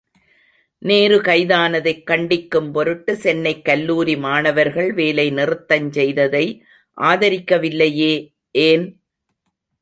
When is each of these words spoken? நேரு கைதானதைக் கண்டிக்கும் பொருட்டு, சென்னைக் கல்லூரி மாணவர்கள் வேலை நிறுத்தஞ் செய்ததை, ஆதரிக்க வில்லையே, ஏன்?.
நேரு 0.81 1.21
கைதானதைக் 1.21 2.01
கண்டிக்கும் 2.05 2.71
பொருட்டு, 2.71 3.15
சென்னைக் 3.15 3.65
கல்லூரி 3.65 4.17
மாணவர்கள் 4.17 4.93
வேலை 4.93 5.31
நிறுத்தஞ் 5.31 5.89
செய்ததை, 5.89 6.45
ஆதரிக்க 6.97 7.57
வில்லையே, 7.57 8.13
ஏன்?. 8.51 8.87